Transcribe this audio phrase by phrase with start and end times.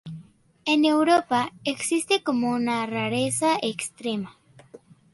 [0.65, 4.35] En Europa existe como una rareza extrema.